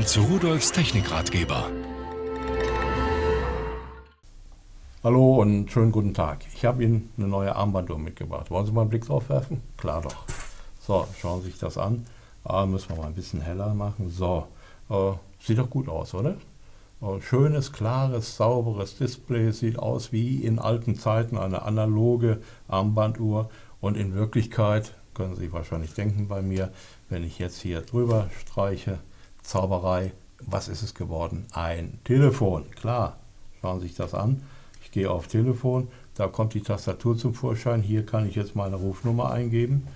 [0.00, 1.70] Willkommen zu Rudolfs Technikratgeber.
[5.04, 6.38] Hallo und schönen guten Tag.
[6.54, 8.50] Ich habe Ihnen eine neue Armbanduhr mitgebracht.
[8.50, 9.60] Wollen Sie mal einen Blick drauf werfen?
[9.76, 10.24] Klar doch.
[10.80, 12.06] So, schauen Sie sich das an.
[12.44, 14.08] Ah, müssen wir mal ein bisschen heller machen.
[14.08, 14.46] So,
[14.88, 16.36] äh, sieht doch gut aus, oder?
[17.02, 19.52] Äh, schönes, klares, sauberes Display.
[19.52, 23.50] Sieht aus wie in alten Zeiten eine analoge Armbanduhr.
[23.82, 26.72] Und in Wirklichkeit, können Sie sich wahrscheinlich denken bei mir,
[27.10, 28.98] wenn ich jetzt hier drüber streiche,
[29.42, 31.46] Zauberei, was ist es geworden?
[31.52, 33.18] Ein Telefon, klar.
[33.60, 34.42] Schauen Sie sich das an.
[34.82, 37.82] Ich gehe auf Telefon, da kommt die Tastatur zum Vorschein.
[37.82, 39.86] Hier kann ich jetzt meine Rufnummer eingeben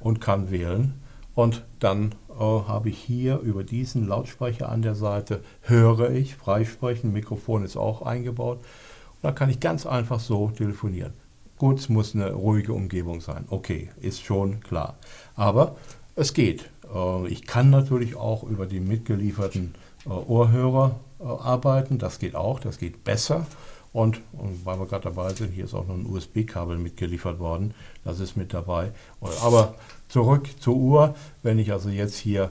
[0.00, 0.94] und kann wählen.
[1.34, 7.12] Und dann äh, habe ich hier über diesen Lautsprecher an der Seite, höre ich, freisprechen,
[7.12, 8.58] Mikrofon ist auch eingebaut.
[8.58, 11.12] Und da kann ich ganz einfach so telefonieren.
[11.58, 13.46] Gut, es muss eine ruhige Umgebung sein.
[13.48, 14.96] Okay, ist schon klar.
[15.34, 15.76] Aber
[16.16, 16.70] es geht.
[16.92, 19.74] Äh, ich kann natürlich auch über die mitgelieferten
[20.06, 21.98] äh, Ohrhörer äh, arbeiten.
[21.98, 23.46] Das geht auch, das geht besser.
[23.92, 27.74] Und, und weil wir gerade dabei sind, hier ist auch noch ein USB-Kabel mitgeliefert worden.
[28.02, 28.90] Das ist mit dabei.
[29.20, 29.76] Aber
[30.08, 31.14] zurück zur Uhr.
[31.44, 32.50] Wenn ich also jetzt hier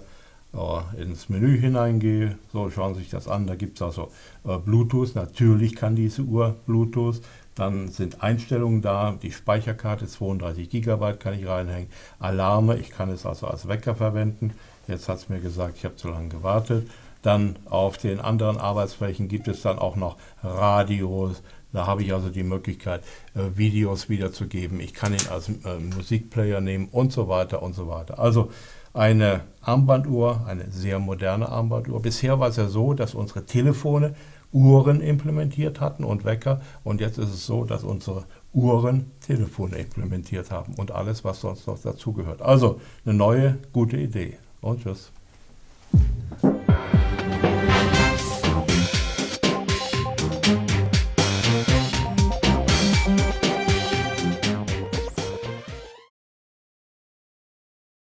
[0.97, 3.47] ins Menü hineingehe, so schauen Sie sich das an.
[3.47, 4.11] Da gibt es also
[4.45, 5.15] äh, Bluetooth.
[5.15, 7.21] Natürlich kann diese Uhr Bluetooth.
[7.55, 9.17] Dann sind Einstellungen da.
[9.21, 11.89] Die Speicherkarte 32 GB kann ich reinhängen.
[12.19, 14.53] Alarme, ich kann es also als Wecker verwenden.
[14.87, 16.89] Jetzt hat es mir gesagt, ich habe zu lange gewartet.
[17.21, 21.41] Dann auf den anderen Arbeitsflächen gibt es dann auch noch Radios.
[21.73, 23.03] Da habe ich also die Möglichkeit,
[23.35, 24.79] äh, Videos wiederzugeben.
[24.79, 28.19] Ich kann ihn als äh, Musikplayer nehmen und so weiter und so weiter.
[28.19, 28.51] Also
[28.93, 32.01] eine Armbanduhr, eine sehr moderne Armbanduhr.
[32.01, 34.13] Bisher war es ja so, dass unsere Telefone
[34.51, 36.61] Uhren implementiert hatten und Wecker.
[36.83, 41.65] Und jetzt ist es so, dass unsere Uhren Telefone implementiert haben und alles, was sonst
[41.65, 42.41] noch dazugehört.
[42.43, 44.37] Also eine neue, gute Idee.
[44.61, 45.11] Und tschüss.